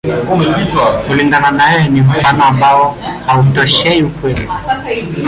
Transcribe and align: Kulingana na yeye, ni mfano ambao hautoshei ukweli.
Kulingana 1.07 1.49
na 1.57 1.65
yeye, 1.71 1.87
ni 1.89 2.01
mfano 2.01 2.43
ambao 2.43 2.97
hautoshei 3.27 4.03
ukweli. 4.03 4.47